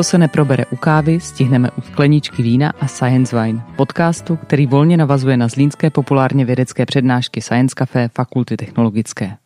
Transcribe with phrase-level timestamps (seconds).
[0.00, 4.96] Co se neprobere u kávy, stihneme u skleničky vína a Science Wine, podcastu, který volně
[4.96, 9.36] navazuje na zlínské populárně vědecké přednášky Science Café Fakulty technologické.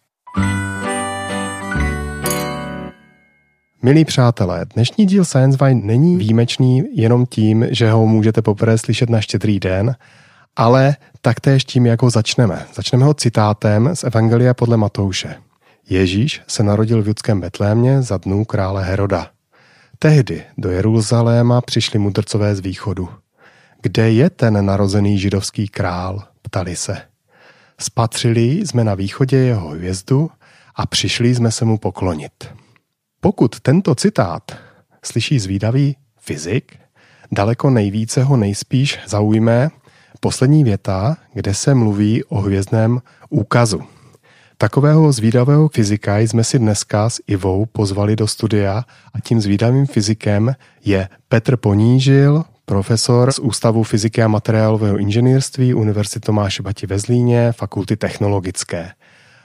[3.82, 9.11] Milí přátelé, dnešní díl Science Wine není výjimečný jenom tím, že ho můžete poprvé slyšet
[9.11, 9.96] na štědrý den,
[10.57, 12.66] ale taktéž tím, jak ho začneme.
[12.75, 15.35] Začneme ho citátem z Evangelia podle Matouše.
[15.89, 19.33] Ježíš se narodil v judském Betlémě za dnů krále Heroda.
[19.98, 23.08] Tehdy do Jeruzaléma přišli mudrcové z východu.
[23.82, 26.22] Kde je ten narozený židovský král?
[26.43, 26.96] Ptali se.
[27.80, 30.30] Spatřili jsme na východě jeho hvězdu
[30.75, 32.50] a přišli jsme se mu poklonit.
[33.20, 34.42] Pokud tento citát
[35.05, 36.77] slyší zvídavý fyzik,
[37.33, 39.70] daleko nejvíce ho nejspíš zaujme
[40.20, 43.82] poslední věta, kde se mluví o hvězdném úkazu.
[44.58, 50.55] Takového zvídavého fyzika jsme si dneska s Ivou pozvali do studia a tím zvídavým fyzikem
[50.84, 57.52] je Petr Ponížil, profesor z Ústavu fyziky a materiálového inženýrství Univerzity Tomáše Bati ve Zlíně,
[57.52, 58.91] Fakulty technologické.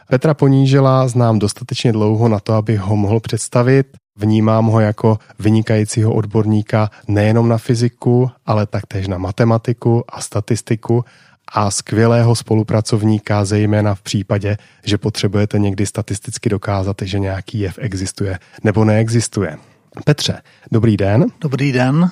[0.10, 3.88] Petra Ponížila znám dostatečně dlouho na to, aby ho mohl představit.
[4.18, 11.06] Vnímám ho jako vynikajícího odborníka nejenom na fyziku, ale taktéž na matematiku a statistiku
[11.54, 18.40] a skvělého spolupracovníka, zejména v případě, že potřebujete někdy statisticky dokázat, že nějaký jev existuje
[18.64, 19.58] nebo neexistuje.
[20.06, 21.26] Petře, dobrý den.
[21.42, 22.12] Dobrý den.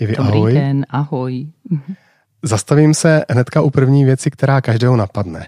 [0.00, 0.52] Jevi, dobrý ahoj.
[0.52, 1.46] den, ahoj.
[2.42, 5.46] Zastavím se hnedka u první věci, která každého napadne.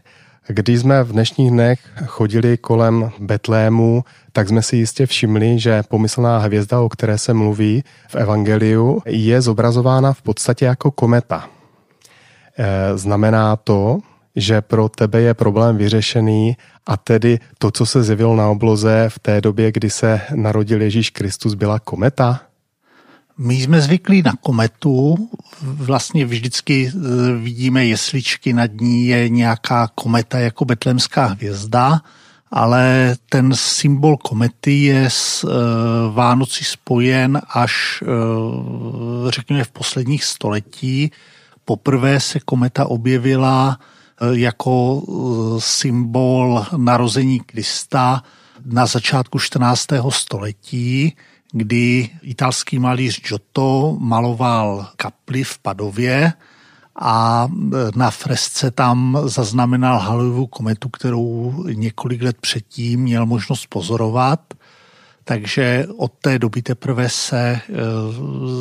[0.49, 6.39] Když jsme v dnešních dnech chodili kolem Betlému, tak jsme si jistě všimli, že pomyslná
[6.39, 11.49] hvězda, o které se mluví v Evangeliu, je zobrazována v podstatě jako kometa.
[12.59, 13.99] E, znamená to,
[14.37, 16.57] že pro tebe je problém vyřešený
[16.87, 21.11] a tedy to, co se zjevilo na obloze v té době, kdy se narodil Ježíš
[21.11, 22.41] Kristus, byla kometa?
[23.39, 25.31] My jsme zvyklí na kometu,
[25.63, 26.93] vlastně vždycky e,
[27.33, 32.01] vidíme jesličky, nad ní je nějaká kometa jako betlemská hvězda,
[32.51, 35.49] ale ten symbol komety je s e,
[36.13, 38.03] Vánoci spojen až
[39.29, 41.11] řekněme v posledních století.
[41.69, 43.79] Poprvé se kometa objevila
[44.33, 45.03] jako
[45.59, 48.23] symbol narození Krista
[48.65, 49.87] na začátku 14.
[50.09, 51.13] století
[51.53, 56.33] kdy italský malíř Giotto maloval kapli v Padově
[57.01, 57.49] a
[57.97, 64.41] na fresce tam zaznamenal Halleywovu kometu, kterou několik let předtím měl možnost pozorovat.
[65.29, 67.61] Takže od té doby teprve se e,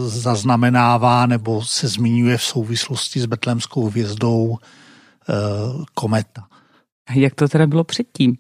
[0.06, 5.34] zaznamenává nebo se zmiňuje v souvislosti s betlémskou hvězdou e,
[5.94, 6.44] kometa.
[7.16, 8.38] Jak to teda bylo předtím?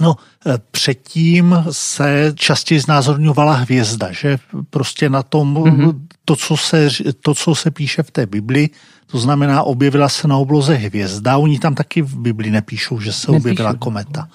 [0.00, 4.38] No, e, předtím se častěji znázorňovala hvězda, že
[4.70, 6.00] prostě na tom, mm-hmm.
[6.24, 6.88] to, co se,
[7.22, 8.70] to, co se píše v té Bibli,
[9.06, 13.32] to znamená, objevila se na obloze hvězda, oni tam taky v Bibli nepíšou, že se
[13.32, 13.36] nepíšou.
[13.36, 14.28] objevila kometa.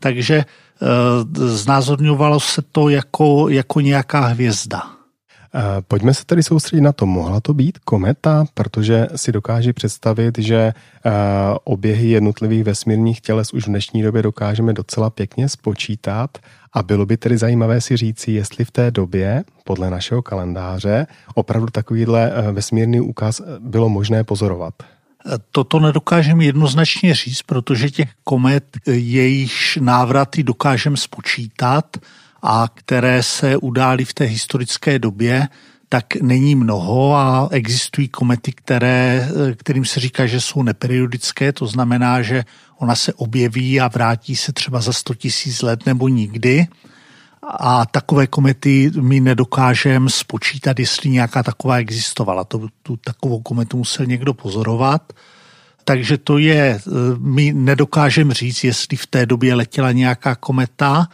[0.00, 0.44] Takže
[1.34, 4.98] znázorňovalo se to jako, jako nějaká hvězda.
[5.54, 7.06] Eh, pojďme se tedy soustředit na to.
[7.06, 11.12] Mohla to být kometa, protože si dokáže představit, že eh,
[11.64, 16.38] oběhy jednotlivých vesmírných těles už v dnešní době dokážeme docela pěkně spočítat
[16.72, 21.66] a bylo by tedy zajímavé si říci, jestli v té době, podle našeho kalendáře, opravdu
[21.66, 24.74] takovýhle eh, vesmírný úkaz bylo možné pozorovat.
[25.52, 31.96] Toto nedokážeme jednoznačně říct, protože těch komet, jejichž návraty dokážeme spočítat,
[32.42, 35.48] a které se udály v té historické době,
[35.88, 42.22] tak není mnoho a existují komety, které, kterým se říká, že jsou neperiodické, to znamená,
[42.22, 42.44] že
[42.78, 46.66] ona se objeví a vrátí se třeba za 100 tisíc let nebo nikdy.
[47.42, 52.44] A takové komety my nedokážeme spočítat, jestli nějaká taková existovala.
[52.44, 55.12] To, tu takovou kometu musel někdo pozorovat.
[55.84, 56.80] Takže to je,
[57.18, 61.08] my nedokážeme říct, jestli v té době letěla nějaká kometa,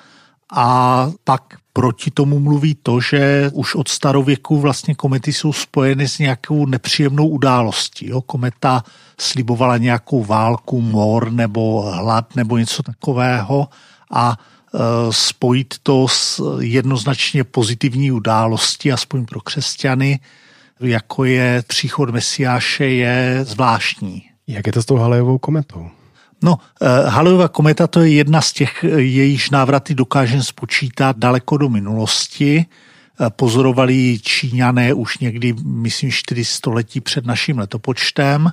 [0.56, 6.18] a pak proti tomu mluví to, že už od starověku vlastně komety jsou spojeny s
[6.18, 8.08] nějakou nepříjemnou událostí.
[8.08, 8.20] Jo?
[8.20, 8.84] Kometa
[9.20, 13.68] slibovala nějakou válku, mor nebo hlad nebo něco takového
[14.10, 14.38] a
[15.10, 20.20] spojit to s jednoznačně pozitivní událostí, aspoň pro křesťany,
[20.80, 24.22] jako je příchod Mesiáše, je zvláštní.
[24.46, 25.90] Jak je to s tou Halejovou kometou?
[26.42, 31.56] No, eh, Halleyova kometa to je jedna z těch, eh, jejíž návraty dokážeme spočítat daleko
[31.56, 32.66] do minulosti.
[32.66, 38.50] Eh, pozorovali Číňané už někdy, myslím, čtyři století před naším letopočtem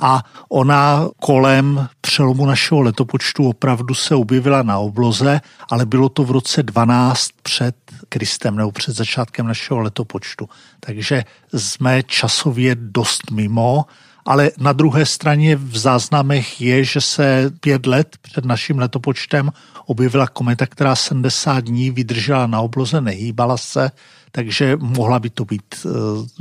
[0.00, 5.40] a ona kolem přelomu našeho letopočtu opravdu se objevila na obloze,
[5.70, 7.76] ale bylo to v roce 12 před
[8.08, 10.48] Kristem nebo před začátkem našeho letopočtu.
[10.80, 11.24] Takže
[11.54, 13.84] jsme časově dost mimo,
[14.24, 19.52] ale na druhé straně v záznamech je, že se pět let před naším letopočtem
[19.86, 23.90] objevila kometa, která 70 dní vydržela na obloze, nehýbala se,
[24.32, 25.88] takže mohla by to být, eh,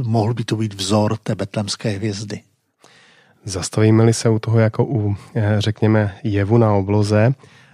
[0.04, 2.42] mohl by to být vzor té betlemské hvězdy.
[3.46, 7.34] Zastavíme-li se u toho jako u, eh, řekněme, jevu na obloze,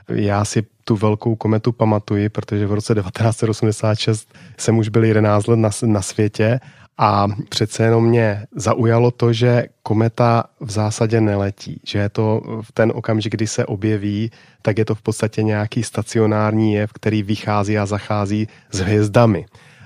[0.09, 5.57] já si tu velkou kometu pamatuji, protože v roce 1986 jsem už byl 11 let
[5.57, 6.59] na, na světě
[6.97, 12.71] a přece jenom mě zaujalo to, že kometa v zásadě neletí, že je to v
[12.71, 14.31] ten okamžik, kdy se objeví,
[14.61, 19.45] tak je to v podstatě nějaký stacionární jev, který vychází a zachází s hvězdami.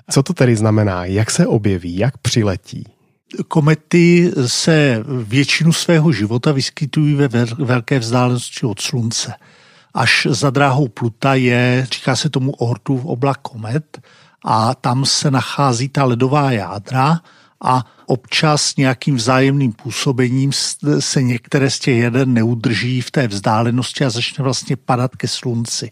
[0.09, 1.05] Co to tedy znamená?
[1.05, 1.97] Jak se objeví?
[1.97, 2.85] Jak přiletí?
[3.47, 9.33] Komety se většinu svého života vyskytují ve velké vzdálenosti od Slunce.
[9.93, 14.01] Až za dráhou Pluta je, říká se tomu Oortův oblak komet,
[14.45, 17.19] a tam se nachází ta ledová jádra
[17.63, 20.51] a občas nějakým vzájemným působením
[20.99, 25.91] se některé z těch jeden neudrží v té vzdálenosti a začne vlastně padat ke slunci.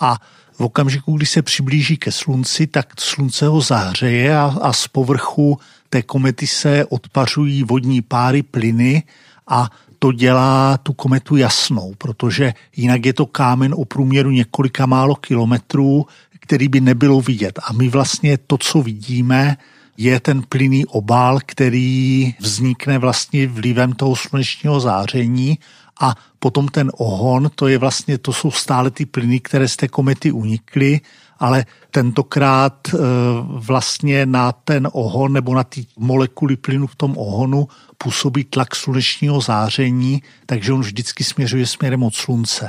[0.00, 0.18] A
[0.52, 5.58] v okamžiku, kdy se přiblíží ke slunci, tak slunce ho zahřeje a, a z povrchu
[5.90, 9.02] té komety se odpařují vodní páry, plyny
[9.48, 15.14] a to dělá tu kometu jasnou, protože jinak je to kámen o průměru několika málo
[15.14, 16.06] kilometrů,
[16.40, 17.58] který by nebylo vidět.
[17.66, 19.56] A my vlastně to, co vidíme,
[19.96, 25.58] je ten plynný obal, který vznikne vlastně vlivem toho slunečního záření
[26.00, 29.88] a potom ten ohon, to je vlastně, to jsou stále ty plyny, které z té
[29.88, 31.00] komety unikly,
[31.38, 32.98] ale tentokrát e,
[33.42, 37.68] vlastně na ten ohon nebo na ty molekuly plynu v tom ohonu
[37.98, 42.68] působí tlak slunečního záření, takže on vždycky směřuje směrem od slunce.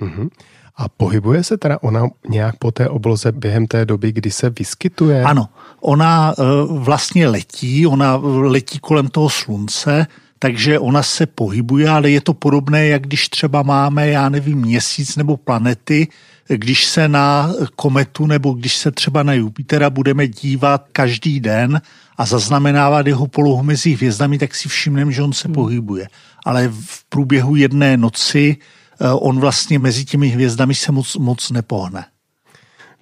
[0.00, 0.28] Mm-hmm.
[0.76, 5.22] A pohybuje se teda ona nějak po té obloze během té doby, kdy se vyskytuje?
[5.22, 5.48] Ano,
[5.80, 10.06] ona e, vlastně letí, ona letí kolem toho slunce,
[10.38, 15.16] takže ona se pohybuje, ale je to podobné, jak když třeba máme, já nevím, měsíc
[15.16, 16.08] nebo planety,
[16.48, 21.80] když se na kometu nebo když se třeba na Jupitera budeme dívat každý den
[22.16, 25.54] a zaznamenávat jeho polohu mezi hvězdami, tak si všimneme, že on se hmm.
[25.54, 26.08] pohybuje.
[26.46, 28.56] Ale v průběhu jedné noci
[29.00, 32.04] Eh, on vlastně mezi těmi hvězdami se moc, moc nepohne.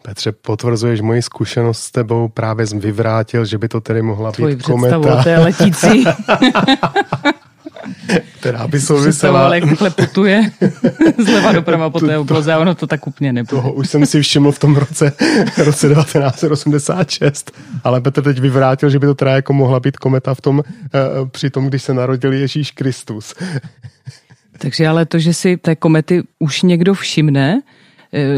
[0.03, 4.57] Petře, potvrzuješ moji zkušenost s tebou, právě jsem vyvrátil, že by to tedy mohla Tvoji
[4.57, 5.23] být kometa.
[5.23, 6.05] té letící.
[8.47, 9.55] která by souvisela...
[9.55, 10.51] jak takhle putuje
[11.25, 13.51] zleva doprava po té obloze a ono to tak úplně nebude.
[13.51, 15.13] Toho už jsem si všiml v tom roce,
[15.59, 17.53] roce 1986,
[17.85, 20.99] ale Petr teď vyvrátil, že by to teda jako mohla být kometa v tom, eh,
[21.31, 23.35] při tom, když se narodil Ježíš Kristus.
[24.59, 27.61] Takže ale to, že si té komety už někdo všimne,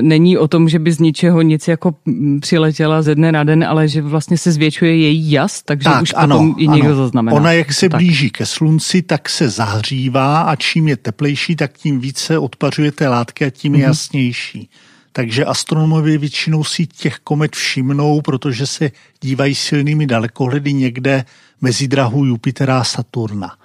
[0.00, 1.94] není o tom, že by z ničeho nic jako
[2.40, 6.12] přiletěla ze dne na den, ale že vlastně se zvětšuje její jas, takže tak, už
[6.16, 6.96] ano, potom i někdo ano.
[6.96, 7.36] zaznamená.
[7.36, 8.00] Ona jak se tak.
[8.00, 13.08] blíží ke slunci, tak se zahřívá a čím je teplejší, tak tím více odpařuje té
[13.08, 13.88] látky a tím je mm-hmm.
[13.88, 14.70] jasnější.
[15.12, 21.24] Takže astronomové většinou si těch komet všimnou, protože se dívají silnými dalekohledy někde
[21.60, 23.56] mezi drahu Jupitera a Saturna.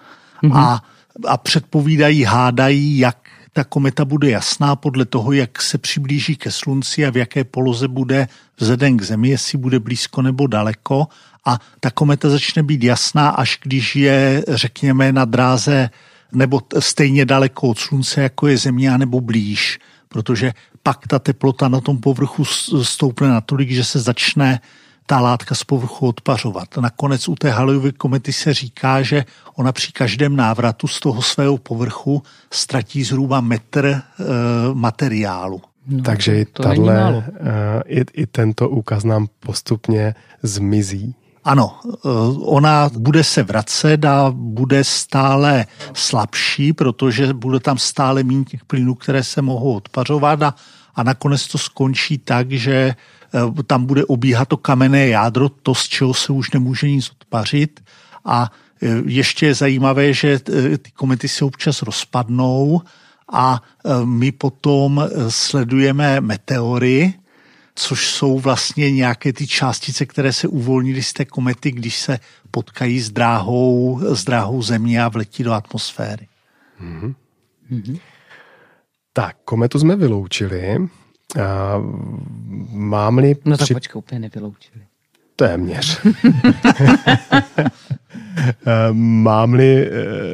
[0.44, 0.58] Mm-hmm.
[0.58, 0.82] A
[1.28, 3.18] a předpovídají, hádají, jak
[3.54, 7.88] ta kometa bude jasná podle toho, jak se přiblíží ke slunci a v jaké poloze
[7.88, 11.08] bude vzhledem k Zemi, jestli bude blízko nebo daleko.
[11.46, 15.90] A ta kometa začne být jasná, až když je, řekněme, na dráze
[16.32, 19.80] nebo stejně daleko od slunce, jako je Země, nebo blíž.
[20.10, 22.46] Protože pak ta teplota na tom povrchu
[22.84, 24.60] stoupne natolik, že se začne
[25.06, 26.78] ta látka z povrchu odpařovat.
[26.78, 31.58] Nakonec u té Halleyovy komety se říká, že ona při každém návratu z toho svého
[31.58, 34.02] povrchu ztratí zhruba metr e,
[34.74, 35.62] materiálu.
[35.88, 37.26] No, Takže i, tahle,
[37.88, 41.16] e, i, i tento úkaz nám postupně zmizí.
[41.44, 48.46] Ano, eh, ona bude se vracet a bude stále slabší, protože bude tam stále méně
[48.46, 50.56] těch plynů, které se mohou odpařovat a,
[50.96, 52.96] a nakonec to skončí tak, že
[53.34, 57.84] Eh, tam bude obíhat to kamenné jádro, to, z čeho se už nemůže nic odpařit.
[58.26, 62.82] A eh, ještě je zajímavé, že eh, ty komety se občas rozpadnou
[63.32, 63.62] a
[64.04, 67.14] my potom sledujeme meteory,
[67.76, 72.20] což jsou vlastně nějaké ty částice, které se uvolnily z té komety, když se
[72.52, 76.28] potkají s dráhou, s dráhou země a vletí do atmosféry.
[76.82, 77.16] Mm-hmm.
[77.72, 78.00] Mm-hmm.
[79.14, 80.78] Tak, kometu jsme vyloučili.
[81.44, 81.82] A
[82.72, 83.36] mám-li...
[83.46, 83.74] No tak při...
[83.74, 84.82] počkej, úplně nevyloučili.
[85.36, 86.02] Téměř.
[88.92, 89.90] Mám-li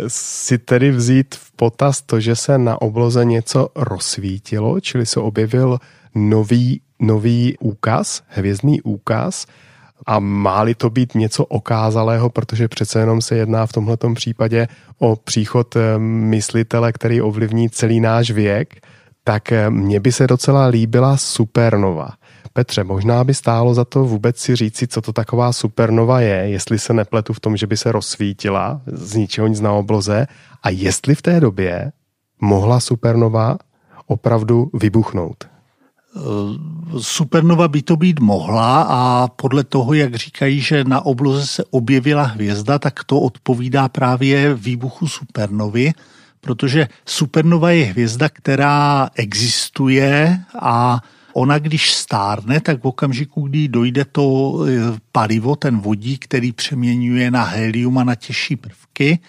[0.08, 5.80] si tedy vzít v potaz to, že se na obloze něco rozsvítilo, čili se objevil
[6.16, 9.46] nový, nový úkaz, hvězdný úkaz,
[10.06, 14.68] a má-li to být něco okázalého, protože přece jenom se jedná v tomto případě
[15.00, 18.76] o příchod eh, myslitele, který ovlivní celý náš věk,
[19.24, 22.10] tak eh, mně by se docela líbila supernova.
[22.54, 26.80] Petře, možná by stálo za to vůbec si říci, co to taková supernova je, jestli
[26.80, 30.28] se nepletu v tom, že by se rozsvítila z ničeho nic na obloze
[30.64, 31.92] a jestli v té době
[32.42, 33.58] mohla supernova
[34.08, 35.59] opravdu vybuchnout.
[37.00, 42.24] Supernova by to být mohla a podle toho, jak říkají, že na obloze se objevila
[42.24, 45.92] hvězda, tak to odpovídá právě výbuchu supernovy,
[46.42, 51.02] protože supernova je hvězda, která existuje a
[51.34, 54.70] ona, když stárne, tak v okamžiku, kdy dojde to e,
[55.12, 59.20] palivo, ten vodík, který přeměňuje na helium a na těžší prvky,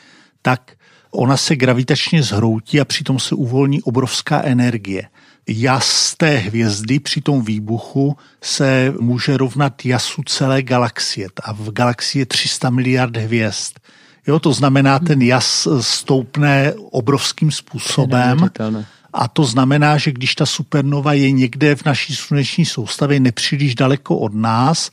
[0.42, 0.72] tak
[1.10, 5.08] ona se gravitačně zhroutí a přitom se uvolní obrovská energie
[5.50, 11.28] jas té hvězdy při tom výbuchu se může rovnat jasu celé galaxie.
[11.42, 13.72] A v galaxii je 300 miliard hvězd.
[14.26, 18.50] Jo, to znamená, ten jas stoupne obrovským způsobem.
[19.12, 24.18] A to znamená, že když ta supernova je někde v naší sluneční soustavě nepříliš daleko
[24.18, 24.90] od nás,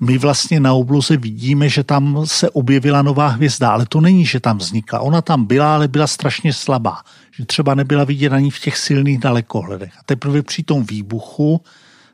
[0.00, 4.40] my vlastně na obloze vidíme, že tam se objevila nová hvězda, ale to není, že
[4.40, 5.00] tam vznikla.
[5.00, 6.96] Ona tam byla, ale byla strašně slabá
[7.36, 9.92] že třeba nebyla vidět ani v těch silných dalekohledech.
[9.98, 11.60] A teprve při tom výbuchu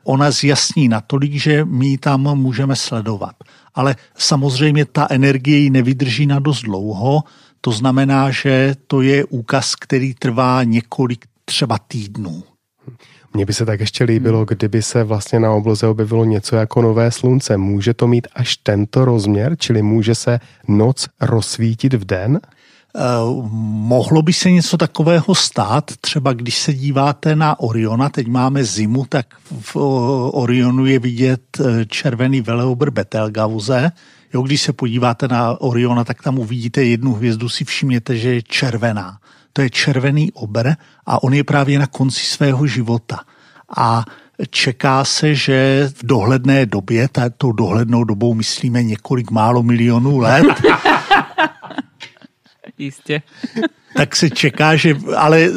[0.03, 3.35] ona zjasní natolik, že my ji tam můžeme sledovat.
[3.73, 7.23] Ale samozřejmě ta energie ji nevydrží na dost dlouho,
[7.61, 12.43] to znamená, že to je úkaz, který trvá několik třeba týdnů.
[13.33, 17.11] Mně by se tak ještě líbilo, kdyby se vlastně na obloze objevilo něco jako nové
[17.11, 17.57] slunce.
[17.57, 22.39] Může to mít až tento rozměr, čili může se noc rozsvítit v den?
[22.95, 23.01] Eh,
[23.61, 29.05] mohlo by se něco takového stát, třeba když se díváte na Oriona, teď máme zimu,
[29.09, 29.25] tak
[29.61, 29.75] v
[30.33, 33.91] Orionu je vidět eh, červený veleobr Betelgauze.
[34.33, 38.41] Jo, když se podíváte na Oriona, tak tam uvidíte jednu hvězdu, si všimněte, že je
[38.41, 39.17] červená.
[39.53, 40.69] To je červený obr
[41.05, 43.19] a on je právě na konci svého života.
[43.77, 44.05] A
[44.49, 50.45] čeká se, že v dohledné době, tou dohlednou dobou myslíme několik málo milionů let,
[52.77, 53.21] Jistě.
[53.95, 55.49] tak se čeká, že, ale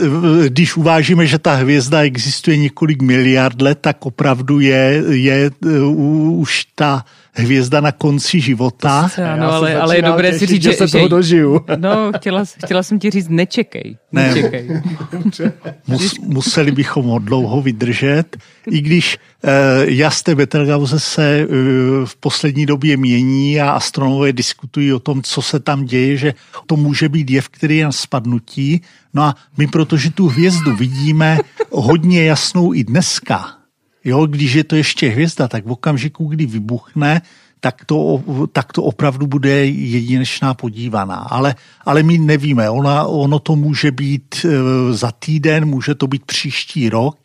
[0.46, 6.64] když uvážíme, že ta hvězda existuje několik miliard let, tak opravdu je, je uh, už
[6.74, 9.10] ta hvězda na konci života.
[9.16, 11.60] To ano, ale, ale je dobré těšit, si říct, že, že se toho dožiju.
[11.76, 13.96] No, chtěla, chtěla jsem ti říct, nečekej.
[14.12, 14.68] nečekej.
[14.68, 15.52] Ne,
[15.86, 18.36] mus, museli bychom ho dlouho vydržet,
[18.70, 19.50] i když uh,
[19.84, 21.54] jasné Betelgeuse se uh,
[22.04, 26.34] v poslední době mění a astronomové diskutují o tom, co se tam děje, že
[26.66, 28.80] to může být jev, který je na spadnutí.
[29.14, 31.38] No a my, protože tu hvězdu vidíme
[31.70, 33.63] hodně jasnou i dneska,
[34.04, 37.22] Jo, když je to ještě hvězda, tak v okamžiku, kdy vybuchne,
[37.60, 41.16] tak to, tak to opravdu bude jedinečná podívaná.
[41.16, 44.48] Ale, ale my nevíme, Ona, ono to může být e,
[44.92, 47.16] za týden, může to být příští rok.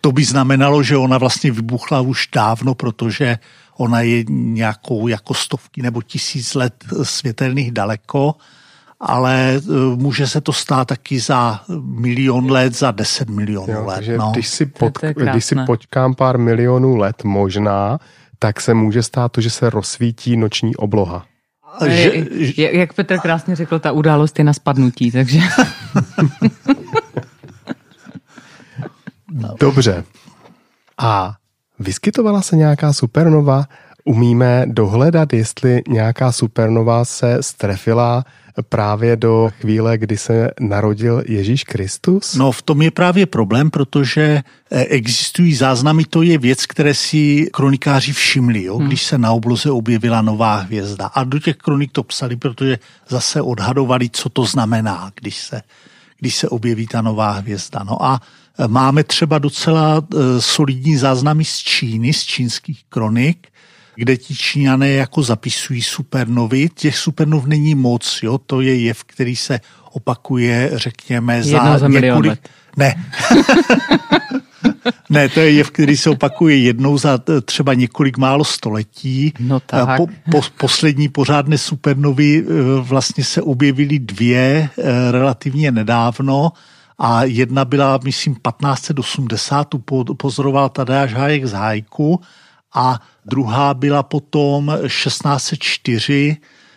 [0.00, 3.38] To by znamenalo, že ona vlastně vybuchla už dávno, protože
[3.76, 8.34] ona je nějakou jako stovky nebo tisíc let světelných daleko
[9.00, 9.60] ale e,
[9.96, 13.94] může se to stát taky za milion let, za deset milionů jo, let.
[13.94, 14.30] Takže no.
[14.32, 14.98] když, si pod,
[15.32, 17.98] když si počkám pár milionů let možná,
[18.38, 21.26] tak se může stát to, že se rozsvítí noční obloha.
[21.86, 22.12] Že,
[22.56, 25.40] jak Petr krásně řekl, ta událost je na spadnutí, takže...
[29.60, 30.04] Dobře.
[30.98, 31.34] A
[31.78, 33.64] vyskytovala se nějaká supernova?
[34.04, 38.24] Umíme dohledat, jestli nějaká supernova se strefila
[38.62, 42.34] právě do chvíle, kdy se narodil Ježíš Kristus?
[42.34, 47.48] No v tom je právě problém, protože eh, existují záznamy, to je věc, které si
[47.52, 48.76] kronikáři všimli, jo?
[48.76, 48.86] Hmm.
[48.86, 51.06] když se na obloze objevila nová hvězda.
[51.06, 55.62] A do těch kronik to psali, protože zase odhadovali, co to znamená, když se,
[56.18, 57.84] když se objeví ta nová hvězda.
[57.84, 58.20] No a
[58.58, 63.48] eh, máme třeba docela eh, solidní záznamy z Číny, z čínských kronik,
[63.96, 66.68] kde ti Číňané jako zapisují supernovy.
[66.74, 68.38] Těch supernov není moc, jo?
[68.38, 69.60] to je jev, který se
[69.92, 72.30] opakuje, řekněme, za, za několik...
[72.30, 72.48] Let.
[72.76, 73.04] Ne.
[75.10, 79.32] ne, to je jev, který se opakuje jednou za třeba několik málo století.
[79.40, 79.96] No tak.
[79.96, 82.42] Po, po, poslední pořádné supernovy e,
[82.80, 84.68] vlastně se objevily dvě
[85.10, 86.52] relativně nedávno
[86.98, 89.78] a jedna byla, myslím, 1580, tu
[90.14, 92.20] pozoroval Tadeáš Hájek z Hájku
[92.74, 96.36] a druhá byla potom 1604,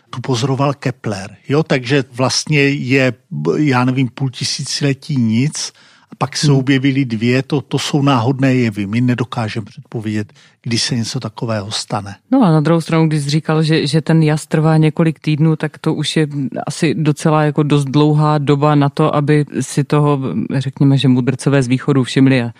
[0.09, 1.35] tu pozoroval Kepler.
[1.49, 3.13] Jo, takže vlastně je,
[3.57, 5.73] já nevím, půl tisíciletí nic,
[6.11, 6.57] a pak se hmm.
[6.57, 8.87] objevily dvě, to, to jsou náhodné jevy.
[8.87, 12.15] My nedokážeme předpovědět, kdy se něco takového stane.
[12.31, 15.55] No a na druhou stranu, když jsi říkal, že, že ten jas trvá několik týdnů,
[15.55, 16.27] tak to už je
[16.67, 20.19] asi docela jako dost dlouhá doba na to, aby si toho,
[20.55, 22.51] řekněme, že mudrcové z východu všimli a a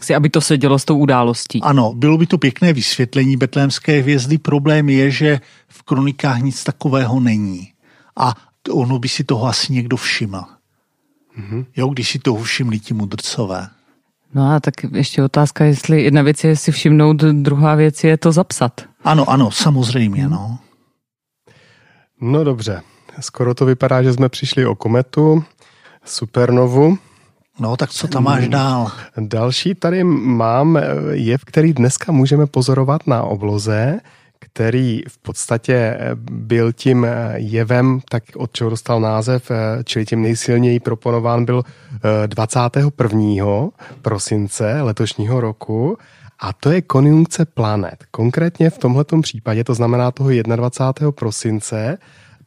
[0.00, 1.62] si, aby to se dělo s tou událostí.
[1.62, 4.38] Ano, bylo by to pěkné vysvětlení betlémské hvězdy.
[4.38, 7.72] Problém je, že v kronikách nic takového není.
[8.16, 8.34] A
[8.70, 10.42] ono by si toho asi někdo všiml.
[11.38, 11.66] Mm-hmm.
[11.76, 13.68] Jo, když si toho všimli ti mudrcové.
[14.34, 18.32] No a tak ještě otázka, jestli jedna věc je si všimnout, druhá věc je to
[18.32, 18.80] zapsat.
[19.04, 20.58] Ano, ano, samozřejmě, no.
[22.20, 22.82] No dobře,
[23.20, 25.44] skoro to vypadá, že jsme přišli o kometu,
[26.04, 26.98] supernovu.
[27.60, 28.90] No, tak co tam máš dál?
[29.16, 30.78] Další tady mám
[31.10, 34.00] jev, který dneska můžeme pozorovat na obloze,
[34.38, 35.98] který v podstatě
[36.30, 39.50] byl tím jevem, tak od čeho dostal název,
[39.84, 41.62] čili tím nejsilněji proponován byl
[42.26, 43.68] 21.
[44.02, 45.98] prosince letošního roku
[46.40, 48.04] a to je konjunkce planet.
[48.10, 51.12] Konkrétně v tomhletom případě, to znamená toho 21.
[51.12, 51.98] prosince,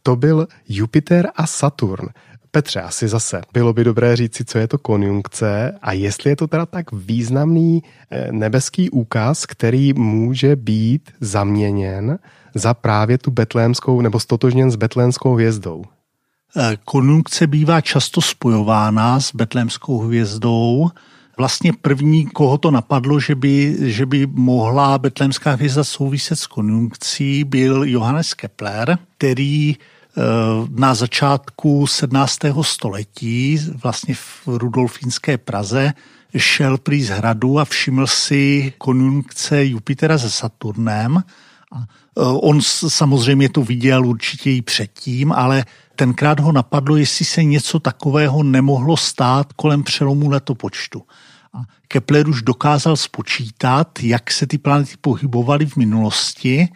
[0.03, 2.07] to byl Jupiter a Saturn.
[2.51, 6.47] Petře, asi zase bylo by dobré říci, co je to konjunkce a jestli je to
[6.47, 12.19] teda tak významný eh, nebeský úkaz, který může být zaměněn
[12.55, 15.83] za právě tu betlémskou nebo stotožněn s betlémskou hvězdou.
[16.57, 20.89] Eh, konjunkce bývá často spojována s betlémskou hvězdou.
[21.37, 27.43] Vlastně první, koho to napadlo, že by, že by mohla betlémská hvězda souviset s konjunkcí,
[27.43, 29.75] byl Johannes Kepler, který
[30.75, 32.39] na začátku 17.
[32.61, 35.93] století, vlastně v Rudolfínské Praze,
[36.37, 41.23] šel prý z hradu a všiml si konjunkce Jupitera se Saturnem.
[41.73, 41.81] Eh,
[42.23, 45.65] on samozřejmě to viděl určitě i předtím, ale
[45.95, 51.03] tenkrát ho napadlo, jestli se něco takového nemohlo stát kolem přelomu letopočtu.
[51.87, 56.67] Kepler už dokázal spočítat, jak se ty planety pohybovaly v minulosti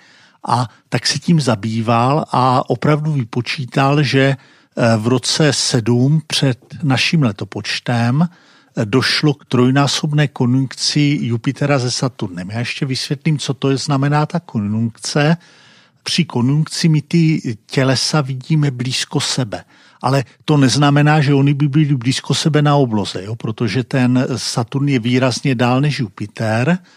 [0.47, 7.23] a tak se tím zabýval a opravdu vypočítal, že eh, v roce 7 před naším
[7.23, 12.49] letopočtem eh, došlo k trojnásobné konjunkci Jupitera se Saturnem.
[12.49, 15.37] Já ještě vysvětlím, co to je, znamená ta konjunkce.
[16.03, 19.63] Při konjunkci my ty tělesa vidíme blízko sebe.
[20.01, 23.35] Ale to neznamená, že oni by byli blízko sebe na obloze, jo?
[23.35, 26.77] protože ten Saturn je výrazně dál než Jupiter–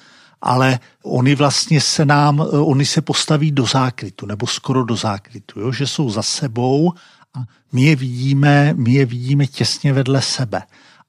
[0.42, 5.72] ale oni vlastně se nám, oni se postaví do zákrytu, nebo skoro do zákrytu, jo?
[5.72, 6.92] že jsou za sebou
[7.34, 7.38] a
[7.72, 10.62] my je vidíme, my je vidíme těsně vedle sebe.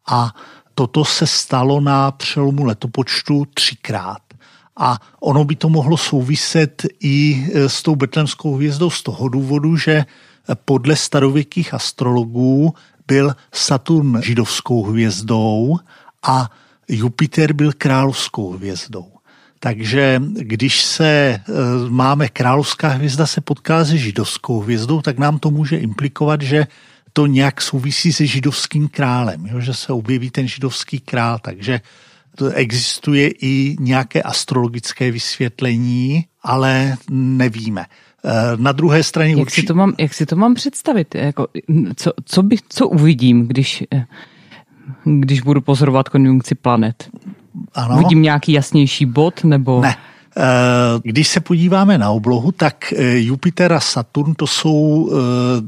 [0.09, 0.35] A
[0.75, 4.21] toto se stalo na přelomu letopočtu třikrát.
[4.77, 10.05] A ono by to mohlo souviset i s tou betlemskou hvězdou z toho důvodu, že
[10.65, 12.73] podle starověkých astrologů
[13.07, 15.79] byl Saturn židovskou hvězdou
[16.23, 16.49] a
[16.87, 19.18] Jupiter byl královskou hvězdou.
[19.59, 21.41] Takže když se e,
[21.89, 26.67] máme královská hvězda se potká se židovskou hvězdou, tak nám to může implikovat, že
[27.13, 29.59] to nějak souvisí se židovským králem, jo?
[29.59, 31.81] že se objeví ten židovský král, takže
[32.35, 37.81] to existuje i nějaké astrologické vysvětlení, ale nevíme.
[37.81, 37.87] E,
[38.55, 39.61] na druhé straně jak, určitě...
[39.61, 41.15] si to mám, jak si to mám představit?
[41.15, 41.47] Jako,
[41.95, 44.05] co, co, by, co uvidím, když, e,
[45.03, 47.09] když budu pozorovat konjunkci planet?
[47.73, 47.97] Ano.
[47.97, 49.81] Vidím nějaký jasnější bod nebo...
[49.81, 49.95] Ne.
[50.37, 55.11] Eh, když se podíváme na oblohu, tak eh, Jupiter a Saturn to jsou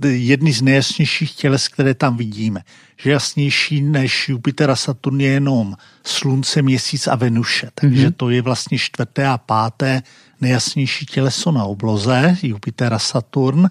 [0.04, 2.62] eh, jedny z nejjasnějších těles, které tam vidíme.
[2.98, 7.70] Že jasnější než Jupiter a Saturn je jenom Slunce, Měsíc a Venuše.
[7.76, 8.14] Takže mm-hmm.
[8.18, 10.04] to je vlastně čtvrté a páté
[10.42, 13.68] nejjasnější těleso na obloze, Jupiter a Saturn.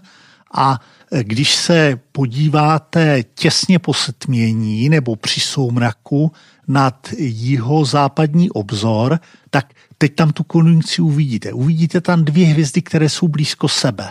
[0.55, 0.81] A
[1.23, 6.33] když se podíváte těsně po setmění nebo při soumraku
[6.69, 9.19] nad jeho západní obzor,
[9.51, 11.53] tak teď tam tu konjunkci uvidíte.
[11.53, 14.11] Uvidíte tam dvě hvězdy, které jsou blízko sebe.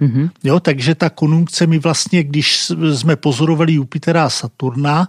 [0.00, 0.30] Mm-hmm.
[0.44, 5.08] Jo, takže ta konjunkce mi vlastně, když jsme pozorovali Jupitera a Saturna,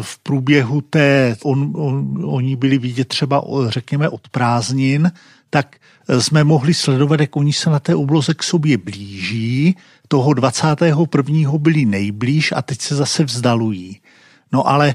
[0.00, 5.12] v průběhu té, on, on, oni byli vidět třeba, řekněme, od prázdnin,
[5.50, 5.76] tak
[6.18, 9.76] jsme mohli sledovat, jak oni se na té obloze k sobě blíží.
[10.08, 11.58] Toho 21.
[11.58, 14.00] byli nejblíž a teď se zase vzdalují.
[14.52, 14.94] No ale e,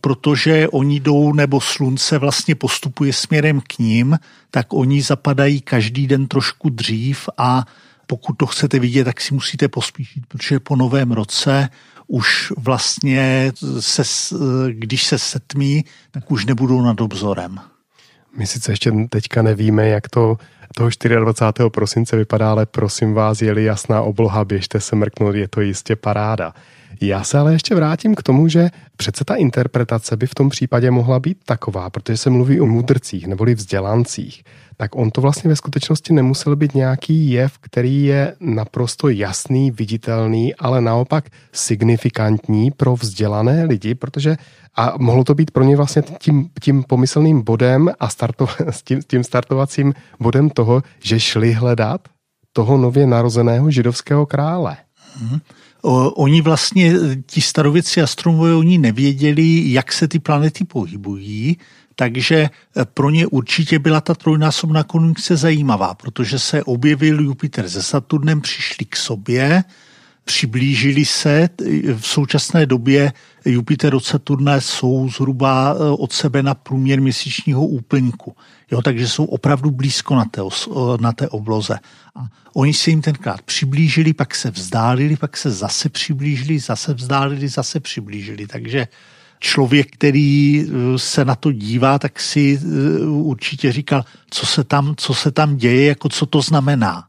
[0.00, 4.18] protože oni jdou, nebo slunce vlastně postupuje směrem k ním,
[4.50, 7.64] tak oni zapadají každý den trošku dřív a
[8.06, 11.68] pokud to chcete vidět, tak si musíte pospíšit, protože po novém roce
[12.06, 14.02] už vlastně, se,
[14.70, 17.60] když se setmí, tak už nebudou nad obzorem.
[18.38, 20.36] My sice ještě teďka nevíme, jak to
[20.76, 21.70] toho 24.
[21.70, 26.54] prosince vypadá, ale prosím vás, je jasná obloha, běžte se mrknout, je to jistě paráda.
[27.00, 30.90] Já se ale ještě vrátím k tomu, že přece ta interpretace by v tom případě
[30.90, 34.42] mohla být taková, protože se mluví o mudrcích neboli vzdělancích,
[34.76, 40.54] tak on to vlastně ve skutečnosti nemusel být nějaký jev, který je naprosto jasný, viditelný,
[40.54, 44.36] ale naopak signifikantní pro vzdělané lidi, protože
[44.76, 48.46] a mohlo to být pro ně vlastně tím, tím pomyslným bodem a starto,
[48.84, 52.08] tím, tím startovacím bodem toho, že šli hledat
[52.52, 54.76] toho nově narozeného židovského krále.
[55.14, 55.38] Hmm.
[55.82, 56.92] Oni vlastně,
[57.26, 61.56] ti starověci astronomové, oni nevěděli, jak se ty planety pohybují,
[61.96, 62.50] takže
[62.84, 68.86] pro ně určitě byla ta trojnásobná konjunkce zajímavá, protože se objevil Jupiter se Saturnem, přišli
[68.86, 69.64] k sobě,
[70.28, 71.48] přiblížili se.
[71.96, 73.12] V současné době
[73.44, 78.36] Jupiter od Saturna jsou zhruba eh, od sebe na průměr měsíčního úplňku.
[78.70, 80.40] Jo, takže jsou opravdu blízko na té,
[81.00, 81.78] na té obloze.
[82.16, 87.48] A oni se jim tenkrát přiblížili, pak se vzdálili, pak se zase přiblížili, zase vzdálili,
[87.48, 88.46] zase přiblížili.
[88.46, 88.88] Takže
[89.40, 94.94] člověk, který eh, se na to dívá, tak si eh, určitě říkal, co se tam,
[94.96, 97.04] co se tam děje, jako co to znamená.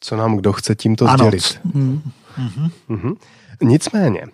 [0.00, 1.60] Co nám kdo chce tímto ano, sdělit.
[2.36, 2.48] Hmm.
[2.48, 2.70] Mm-hmm.
[2.88, 3.14] Mm-hmm.
[3.62, 4.26] Nicméně,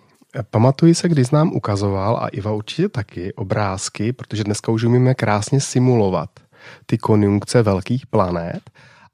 [0.49, 5.61] Pamatuji se, když nám ukazoval, a Iva určitě taky, obrázky, protože dneska už umíme krásně
[5.61, 6.29] simulovat
[6.85, 8.61] ty konjunkce velkých planet,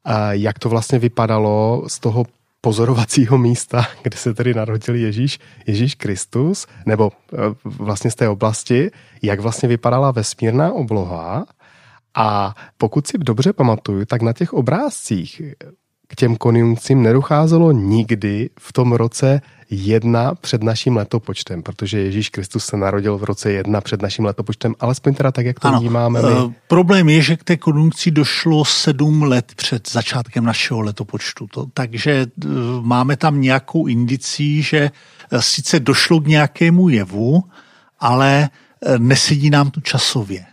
[0.04, 2.26] a jak to vlastně vypadalo z toho
[2.62, 8.91] pozorovacího místa, kde se tedy narodil Ježíš, Ježíš Kristus, nebo e, vlastně z té oblasti,
[9.21, 11.45] jak vlastně vypadala vesmírná obloha.
[12.15, 15.41] A pokud si dobře pamatuju, tak na těch obrázcích
[16.08, 22.65] k těm konjunkcím nedocházelo nikdy v tom roce jedna před naším letopočtem, protože Ježíš Kristus
[22.65, 26.22] se narodil v roce jedna před naším letopočtem, alespoň teda tak, jak to ano, vnímáme
[26.22, 26.32] my.
[26.32, 31.48] Uh, problém je, že k té konjunkci došlo sedm let před začátkem našeho letopočtu.
[31.48, 34.91] To, takže uh, máme tam nějakou indicí, že
[35.32, 37.44] uh, sice došlo k nějakému jevu,
[38.00, 38.50] ale
[38.98, 40.46] nesedí nám to časově.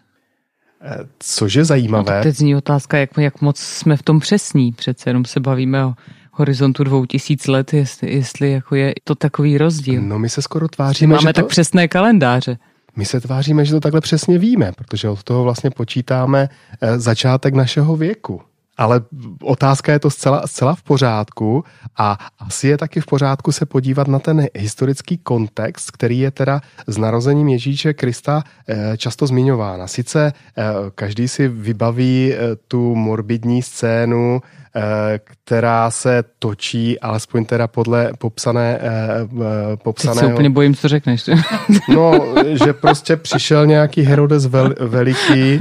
[1.18, 2.16] Což je zajímavé.
[2.16, 4.72] No, teď zní otázka, jak, jak moc jsme v tom přesní.
[4.72, 5.94] Přece jenom se bavíme o
[6.32, 10.02] horizontu dvou tisíc let, jestli, jestli jako je to takový rozdíl.
[10.02, 11.48] No my se skoro tváříme, Máme že tak to...
[11.48, 12.58] přesné kalendáře.
[12.96, 16.48] My se tváříme, že to takhle přesně víme, protože od toho vlastně počítáme
[16.80, 18.40] eh, začátek našeho věku.
[18.82, 19.00] Ale
[19.42, 21.64] otázka je to zcela, zcela v pořádku
[21.98, 26.60] a asi je taky v pořádku se podívat na ten historický kontext, který je teda
[26.86, 29.82] s narozením Ježíše Krista eh, často zmiňován.
[29.82, 30.64] A sice eh,
[30.94, 32.34] každý si vybaví
[32.68, 34.40] tu morbidní scénu
[34.76, 40.20] Eh, která se točí, alespoň teda podle popsané, eh, popsaného...
[40.20, 41.30] Teď se úplně bojím, co řekneš.
[41.88, 45.58] no, že prostě přišel nějaký Herodes vel, veliký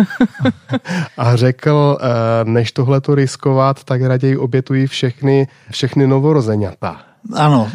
[1.18, 2.06] a řekl, eh,
[2.44, 7.02] než tohle to riskovat, tak raději obětují všechny, všechny novorozeňata.
[7.34, 7.70] Ano.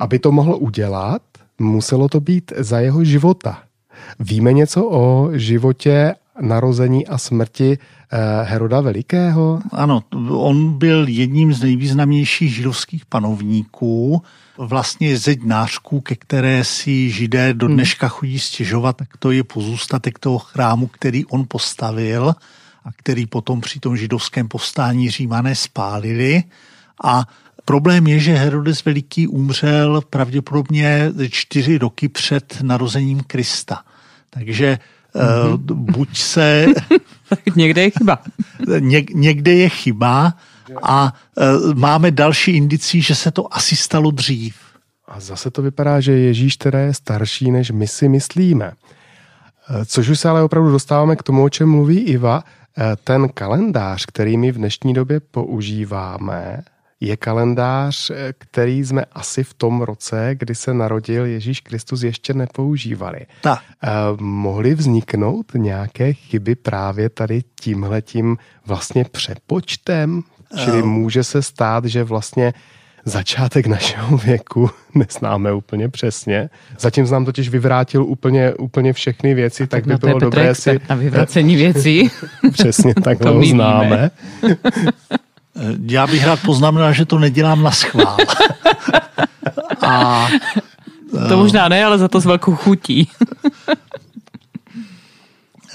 [0.00, 1.22] Aby to mohl udělat,
[1.58, 3.58] muselo to být za jeho života.
[4.20, 7.78] Víme něco o životě narození a smrti
[8.12, 9.60] Eh, Heroda Velikého?
[9.72, 14.22] Ano, on byl jedním z nejvýznamnějších židovských panovníků,
[14.58, 17.74] vlastně zednářků, ke které si židé do hmm.
[17.74, 22.34] dneška chodí stěžovat, tak to je pozůstatek toho chrámu, který on postavil
[22.86, 26.42] a který potom při tom židovském povstání římané spálili.
[27.04, 27.24] A
[27.64, 33.82] problém je, že Herodes Veliký umřel pravděpodobně čtyři roky před narozením Krista.
[34.30, 34.78] Takže
[35.14, 35.58] mm-hmm.
[35.74, 36.66] buď se
[37.56, 38.18] někde je chyba.
[38.78, 40.34] Ně, někde je chyba
[40.82, 44.56] a uh, máme další indicí, že se to asi stalo dřív.
[45.08, 48.72] A zase to vypadá, že Ježíš teda je starší, než my si myslíme.
[49.70, 52.44] E, což už se ale opravdu dostáváme k tomu, o čem mluví Iva.
[52.78, 56.64] E, ten kalendář, který my v dnešní době používáme,
[57.00, 62.34] je kalendář, eh, který jsme asi v tom roce, kdy se narodil Ježíš Kristus, ještě
[62.34, 63.20] nepoužívali.
[63.42, 63.58] Ta.
[63.82, 63.88] Eh,
[64.20, 68.36] mohly vzniknout nějaké chyby právě tady tímhletím
[68.66, 70.22] vlastně přepočtem?
[70.64, 72.54] Čili může se stát, že vlastně
[73.06, 76.50] začátek našeho věku neznáme úplně přesně.
[76.78, 80.80] Zatím nám totiž vyvrátil úplně, úplně všechny věci, tak, tak by bylo dobré si...
[80.88, 82.10] Na vyvracení věcí.
[82.52, 84.10] Přesně tak to známe.
[84.42, 84.52] Eh,
[85.86, 88.16] já bych rád poznamenal, že to nedělám na schvál.
[89.86, 90.28] A,
[91.28, 93.10] to eh, možná ne, ale za to s velkou chutí.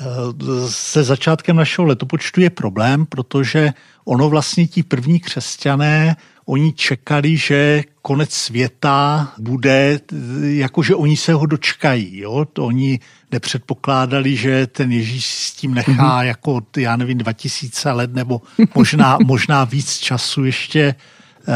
[0.02, 3.74] Eh, se začátkem našeho letopočtu je problém, protože
[4.06, 10.00] ono vlastně ti první křesťané oni čekali, že konec světa bude,
[10.42, 12.18] jakože oni se ho dočkají.
[12.18, 12.46] Jo?
[12.54, 13.00] To oni
[13.32, 16.26] nepředpokládali, že ten Ježíš s tím nechá mm-hmm.
[16.26, 18.42] jako, já nevím, 2000 let nebo
[18.76, 21.54] možná, možná víc času ještě eh,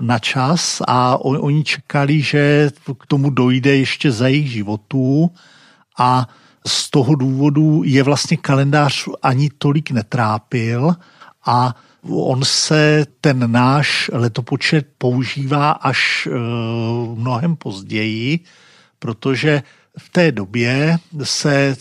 [0.00, 2.70] na čas a on, oni čekali, že
[3.00, 5.30] k tomu dojde ještě za jejich životů
[5.98, 6.28] a
[6.66, 10.94] z toho důvodu je vlastně kalendář ani tolik netrápil
[11.46, 16.30] a On se, ten náš letopočet používá až e,
[17.14, 18.40] mnohem později,
[18.98, 19.62] protože
[19.98, 21.76] v té době se, e,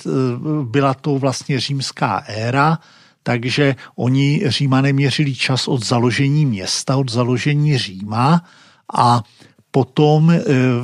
[0.64, 2.80] byla to vlastně římská éra,
[3.24, 8.44] takže oni římané měřili čas od založení města, od založení Říma
[8.98, 9.24] a
[9.72, 10.42] potom e,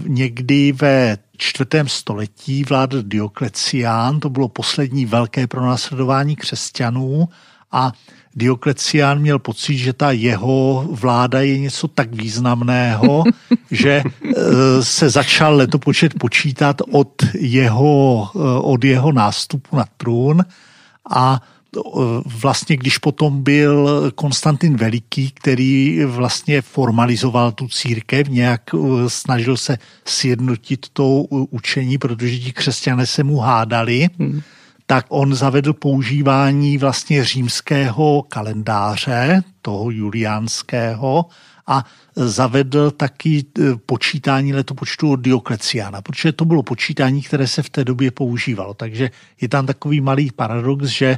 [0.08, 7.30] někdy ve čtvrtém století vládl Dioklecián, to bylo poslední velké pronásledování křesťanů
[7.72, 7.92] a
[8.36, 13.24] Dioklecián měl pocit, že ta jeho vláda je něco tak významného,
[13.72, 14.04] že e,
[14.84, 20.46] se začal letopočet počítat od jeho, e, od jeho nástupu na trůn.
[21.10, 21.80] A e,
[22.26, 28.62] vlastně když potom byl Konstantin Veliký, který vlastně formalizoval tu církev, nějak
[29.08, 34.42] snažil se sjednotit to učení, protože ti křesťané se mu hádali, hmm
[34.94, 41.26] tak on zavedl používání vlastně římského kalendáře, toho juliánského,
[41.68, 47.70] a zavedl taky e, počítání letopočtu od Diokleciána, protože to bylo počítání, které se v
[47.70, 48.74] té době používalo.
[48.74, 49.10] Takže
[49.42, 51.18] je tam takový malý paradox, že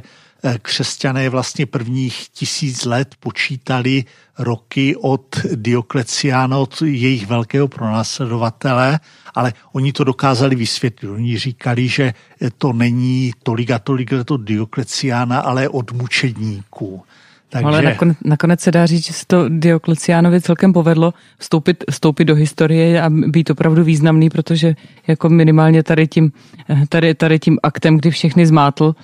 [0.62, 4.04] křesťané vlastně prvních tisíc let počítali
[4.38, 9.00] roky od Diokleciána, od jejich velkého pronásledovatele,
[9.34, 11.08] ale oni to dokázali vysvětlit.
[11.08, 12.14] Oni říkali, že
[12.58, 17.02] to není tolik a tolik let od Diokleciána, ale od mučedníků.
[17.48, 17.66] Takže...
[17.66, 22.34] Ale nakonec, nakonec se dá říct, že se to Diokleciánovi celkem povedlo vstoupit, vstoupit do
[22.34, 24.74] historie a být opravdu významný, protože
[25.06, 26.32] jako minimálně tady tím,
[26.70, 28.94] eh, tady, tady tím aktem, kdy všechny zmátl,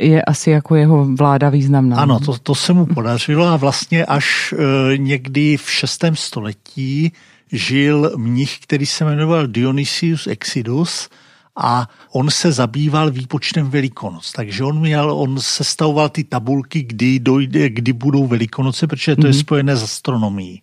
[0.00, 1.96] je asi jako jeho vláda významná.
[1.96, 6.04] Ano, to, to se mu podařilo a vlastně až e, někdy v 6.
[6.14, 7.12] století
[7.52, 11.08] žil mnich, který se jmenoval Dionysius Exidus
[11.56, 14.32] a on se zabýval výpočtem Velikonoc.
[14.32, 19.26] Takže on měl, on sestavoval ty tabulky, kdy, dojde, kdy budou Velikonoce, protože to mm-hmm.
[19.26, 19.40] je mhm.
[19.40, 20.62] spojené s astronomií.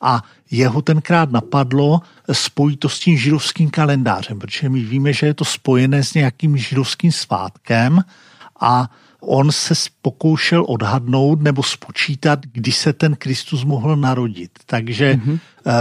[0.00, 2.00] A jeho tenkrát napadlo
[2.32, 6.56] spojit to s tím židovským kalendářem, protože my víme, že je to spojené s nějakým
[6.56, 8.04] židovským svátkem,
[8.60, 8.90] a
[9.20, 14.50] on se pokoušel odhadnout nebo spočítat, kdy se ten Kristus mohl narodit.
[14.66, 15.38] Takže mm-hmm.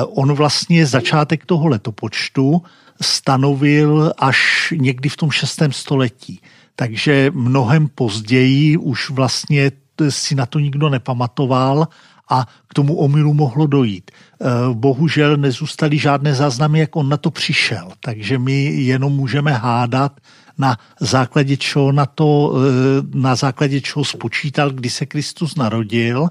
[0.07, 2.61] on vlastně začátek toho letopočtu
[3.01, 6.41] stanovil až někdy v tom šestém století.
[6.75, 9.71] Takže mnohem později už vlastně
[10.09, 11.87] si na to nikdo nepamatoval
[12.29, 14.11] a k tomu omylu mohlo dojít.
[14.11, 20.19] Eh, bohužel nezůstaly žádné záznamy, jak on na to přišel, takže my jenom můžeme hádat,
[20.57, 26.29] na základě čeho na to, eh, na základě čeho spočítal, kdy se Kristus narodil,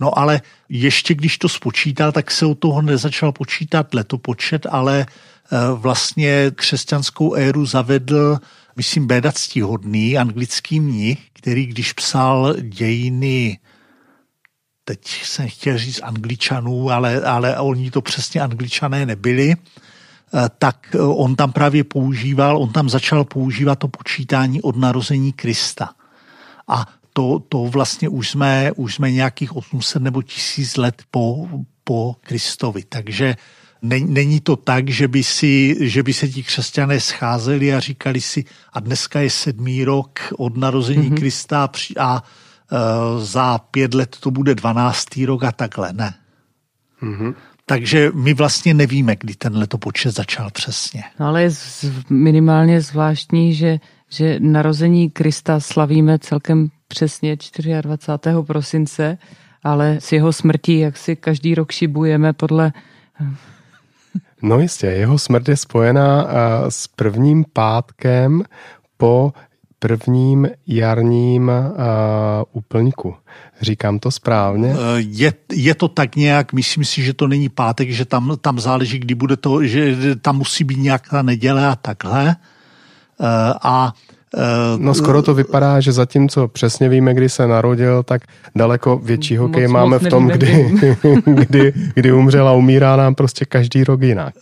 [0.00, 5.56] No ale ještě když to spočítal, tak se u toho nezačal počítat letopočet, ale eh,
[5.74, 8.38] vlastně křesťanskou éru zavedl,
[8.76, 13.58] myslím, Béda ctihodný, anglický mnich, který když psal dějiny
[14.84, 19.54] teď jsem chtěl říct angličanů, ale, ale oni to přesně angličané nebyli,
[20.58, 25.90] tak eh, on tam právě používal, on tam začal používat to počítání od narození Krista.
[26.68, 31.48] A to, to vlastně už jsme, už jsme nějakých 800 nebo 1000 let po,
[31.84, 32.84] po Kristovi.
[32.88, 33.36] Takže
[33.82, 38.44] není to tak, že by, si, že by se ti křesťané scházeli a říkali si,
[38.72, 41.18] a dneska je sedmý rok od narození mm-hmm.
[41.18, 42.22] Krista a
[42.72, 45.92] uh, za pět let to bude dvanáctý rok a takhle.
[45.92, 46.14] Ne.
[47.02, 47.34] Mm-hmm.
[47.66, 51.02] Takže my vlastně nevíme, kdy ten letopočet začal přesně.
[51.20, 51.50] No ale je
[52.10, 53.78] minimálně zvláštní, že,
[54.10, 57.36] že narození Krista slavíme celkem přesně
[57.80, 58.36] 24.
[58.46, 59.18] prosince,
[59.62, 62.72] ale s jeho smrtí, jak si každý rok šibujeme podle
[64.42, 66.28] No jistě, jeho smrt je spojená
[66.68, 68.42] s prvním pátkem
[68.96, 69.32] po
[69.78, 71.54] prvním jarním uh,
[72.52, 73.14] úplňku.
[73.60, 74.68] Říkám to správně?
[74.72, 78.60] Eh, je, je to tak nějak, myslím si, že to není pátek, že tam, tam
[78.60, 82.36] záleží, kdy bude to, že tam musí být nějaká neděle a takhle.
[83.20, 83.26] Uh,
[83.62, 83.92] a
[84.78, 88.22] No skoro to vypadá, že zatímco přesně víme, kdy se narodil, tak
[88.56, 90.74] daleko větší hokej moc, máme moc v tom, kdy,
[91.24, 94.34] kdy, kdy umřel a umírá nám prostě každý rok jinak.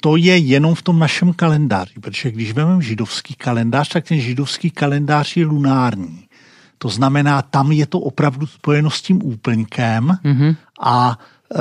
[0.00, 4.70] To je jenom v tom našem kalendáři, protože když vezmeme židovský kalendář, tak ten židovský
[4.70, 6.26] kalendář je lunární.
[6.78, 10.56] To znamená, tam je to opravdu spojeno s tím úplňkem mm-hmm.
[10.80, 11.18] a
[11.54, 11.60] Uh,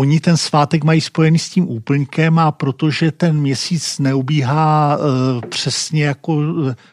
[0.00, 5.04] oni ten svátek mají spojený s tím úplňkem a protože ten měsíc neubíhá uh,
[5.48, 6.42] přesně jako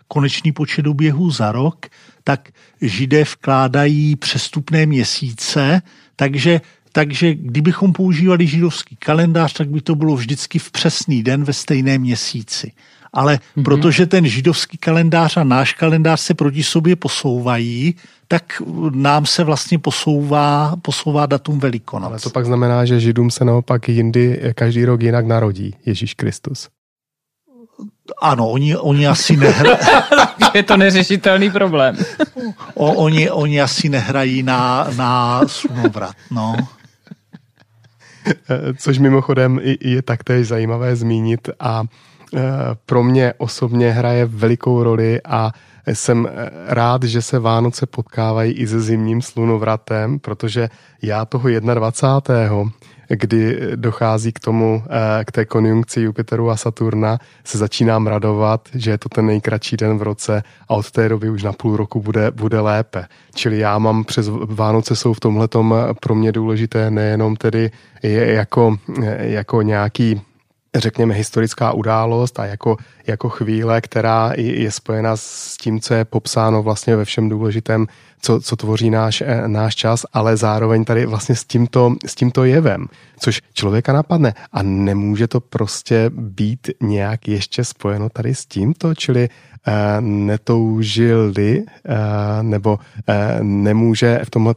[0.07, 1.85] konečný počet oběhů za rok,
[2.23, 2.49] tak
[2.81, 5.81] židé vkládají přestupné měsíce,
[6.15, 11.53] takže takže kdybychom používali židovský kalendář, tak by to bylo vždycky v přesný den ve
[11.53, 12.71] stejném měsíci.
[13.13, 13.63] Ale mm-hmm.
[13.63, 17.95] protože ten židovský kalendář a náš kalendář se proti sobě posouvají,
[18.31, 22.09] tak nám se vlastně posouvá, posouvá datum Velikonoc.
[22.09, 26.69] Ale to pak znamená, že židům se naopak jindy každý rok jinak narodí Ježíš Kristus.
[28.21, 29.77] Ano, oni, oni asi nehrají.
[30.53, 31.97] je to neřešitelný problém.
[32.73, 36.55] o, oni, oni asi nehrají na, na slunovrat, no.
[38.77, 42.39] Což mimochodem je taktéž zajímavé zmínit a e,
[42.85, 45.51] pro mě osobně hraje velikou roli a
[45.87, 46.29] jsem
[46.67, 50.69] rád, že se Vánoce potkávají i se zimním slunovratem, protože
[51.01, 52.71] já toho 21
[53.15, 58.91] kdy dochází k tomu, eh, k té konjunkci Jupiteru a Saturna, se začínám radovat, že
[58.91, 62.01] je to ten nejkratší den v roce a od té doby už na půl roku
[62.01, 63.05] bude, bude lépe.
[63.35, 65.47] Čili já mám přes Vánoce jsou v tomhle
[66.01, 67.71] pro mě důležité nejenom tedy
[68.03, 68.77] jako,
[69.17, 70.21] jako nějaký
[70.75, 76.63] řekněme, historická událost a jako, jako chvíle, která je spojena s tím, co je popsáno
[76.63, 77.87] vlastně ve všem důležitém,
[78.21, 82.43] co, co tvoří náš, eh, náš čas, ale zároveň tady vlastně s tímto, s tímto
[82.43, 82.87] jevem,
[83.19, 84.33] což člověka napadne.
[84.51, 91.95] A nemůže to prostě být nějak ještě spojeno tady s tímto, čili uh, netoužili uh,
[92.41, 92.79] nebo
[93.41, 94.55] nemůže v tomhle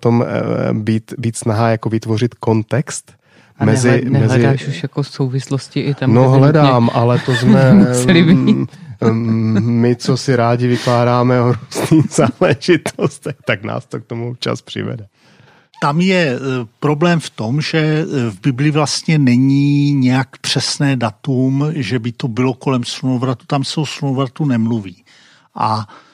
[0.73, 3.13] být, být snaha jako vytvořit kontext,
[3.59, 4.71] a mezi, nehled, nehledáš mezi...
[4.77, 6.15] už jako souvislosti i tam?
[6.15, 7.73] No hledám, ale to jsme
[8.13, 8.67] mm,
[9.05, 14.63] mm, my, co si rádi vykládáme o různých záležitostech, tak nás to k tomu čas
[14.63, 15.07] přivede.
[15.81, 16.39] Tam je e,
[16.81, 22.29] problém v tom, že e, v Bibli vlastně není nějak přesné datum, že by to
[22.29, 25.05] bylo kolem slunovratu, tam se o slunovratu nemluví.
[25.55, 26.14] A Eh,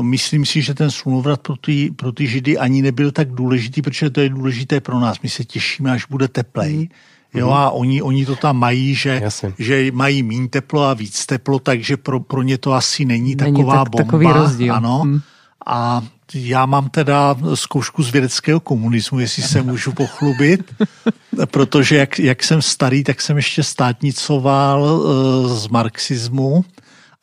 [0.00, 4.10] myslím si, že ten slunovrat pro ty, pro ty židy ani nebyl tak důležitý, protože
[4.10, 5.20] to je důležité pro nás.
[5.22, 6.76] My se těšíme, až bude teplej.
[6.76, 6.88] Mm.
[7.34, 7.56] Jo, mhm.
[7.56, 9.22] a oni, oni to tam mají, že,
[9.58, 13.36] že mají méně teplo a víc teplo, takže pro, pro ně to asi není, není
[13.36, 14.04] taková tak, bomba.
[14.04, 14.74] Takový rozdíl.
[14.74, 14.98] Ano.
[14.98, 15.20] Hmm.
[15.66, 16.02] A
[16.34, 20.74] já mám teda zkoušku z vědeckého komunismu, jestli se můžu pochlubit,
[21.46, 26.64] protože jak, jak jsem starý, tak jsem ještě státnicoval uh, z marxismu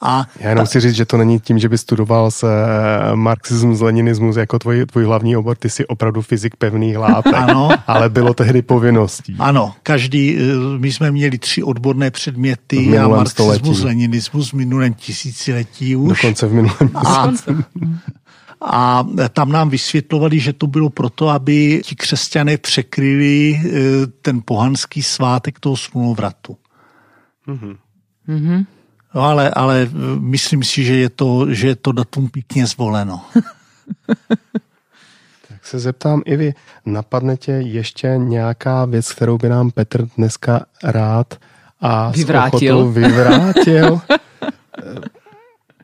[0.04, 0.70] a Já jenom ta...
[0.70, 4.86] chci říct, že to není tím, že by studoval se eh, marxismus, leninismus jako tvůj,
[4.86, 7.70] tvůj hlavní obor, ty jsi opravdu fyzik pevných látek, ano.
[7.88, 9.36] ale bylo tehdy povinností.
[9.40, 10.42] Ano, každý, eh,
[10.78, 13.84] my jsme měli tři odborné předměty a marxismus, století.
[13.84, 16.22] leninismus v minulém tisíciletí už.
[16.22, 17.32] Dokonce v minulém a,
[18.62, 23.72] a tam nám vysvětlovali, že to bylo proto, aby ti křesťané překryli eh,
[24.22, 26.58] ten pohanský svátek toho smluvratu.
[27.48, 27.78] Mm-hmm.
[28.30, 28.66] Mm-hmm.
[29.16, 33.22] No ale, ale eh, myslím si, že je to, že je to datum pěkně zvoleno.
[35.48, 36.54] tak se zeptám i vy,
[36.86, 41.34] napadne tě ještě nějaká věc, kterou by nám Petr dneska rád
[41.82, 42.92] a vyvrátil.
[42.92, 44.02] vyvrátil?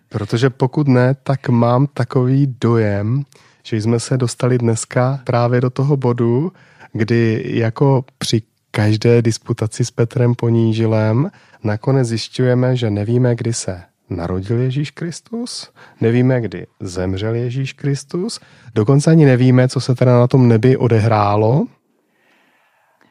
[0.09, 3.23] Protože pokud ne, tak mám takový dojem,
[3.63, 6.51] že jsme se dostali dneska právě do toho bodu,
[6.93, 8.41] kdy jako při
[8.71, 11.31] každé disputaci s Petrem Ponížilem
[11.63, 18.39] nakonec zjišťujeme, že nevíme, kdy se narodil Ježíš Kristus, nevíme, kdy zemřel Ježíš Kristus,
[18.75, 21.65] dokonce ani nevíme, co se teda na tom nebi odehrálo.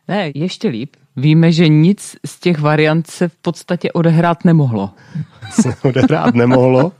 [0.08, 0.96] Ne, ještě líp.
[1.16, 4.90] Víme, že nic z těch variant se v podstatě odehrát nemohlo.
[5.50, 6.92] Se odehrát nemohlo.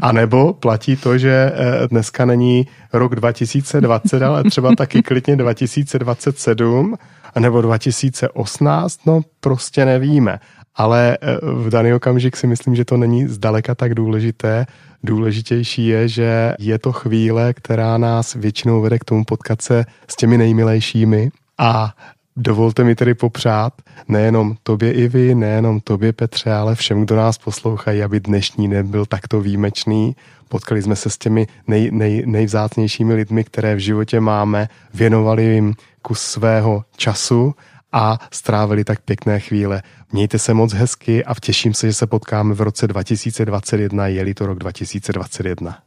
[0.00, 6.96] A nebo platí to, že eh, dneska není rok 2020, ale třeba taky klidně 2027
[7.38, 10.38] nebo 2018, no prostě nevíme.
[10.74, 14.66] Ale eh, v daný okamžik si myslím, že to není zdaleka tak důležité.
[15.02, 20.16] Důležitější je, že je to chvíle, která nás většinou vede k tomu potkat se s
[20.16, 21.94] těmi nejmilejšími a
[22.36, 23.72] Dovolte mi tedy popřát
[24.08, 28.86] nejenom tobě i vy, nejenom tobě Petře, ale všem, kdo nás poslouchají, aby dnešní den
[28.86, 30.16] byl takto výjimečný.
[30.48, 35.74] Potkali jsme se s těmi nej, nej, nejvzácnějšími lidmi, které v životě máme, věnovali jim
[36.02, 37.54] kus svého času
[37.92, 39.82] a strávili tak pěkné chvíle.
[40.12, 44.46] Mějte se moc hezky a těším se, že se potkáme v roce 2021, je to
[44.46, 45.78] rok 2021.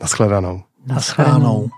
[0.00, 0.62] Naschledanou.
[0.86, 1.70] Naschledanou.